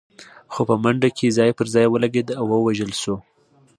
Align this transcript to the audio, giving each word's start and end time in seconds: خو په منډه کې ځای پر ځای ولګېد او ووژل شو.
خو 0.53 0.61
په 0.69 0.75
منډه 0.83 1.09
کې 1.17 1.35
ځای 1.37 1.51
پر 1.57 1.67
ځای 1.73 1.85
ولګېد 1.89 2.27
او 2.39 2.45
ووژل 2.51 2.91
شو. 3.01 3.15